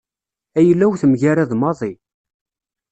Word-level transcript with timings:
Ayla-w 0.59 0.93
temgarad 1.01 1.51
maḍi. 1.61 1.93